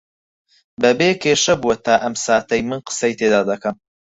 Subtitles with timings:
[0.81, 3.75] بەبێ کێشە بووە تا ئەم ساتەی من قسەی تێدا دەکەم